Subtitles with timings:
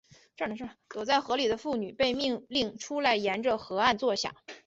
[0.89, 4.33] 躲在河里的妇女被命令出来沿着河岸坐下。